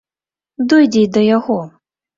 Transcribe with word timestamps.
Дойдзе 0.73 1.05
й 1.05 1.11
да 1.19 1.27
яго! 1.37 1.61